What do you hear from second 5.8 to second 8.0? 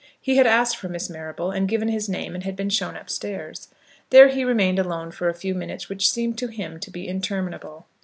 which seemed to him to be interminable.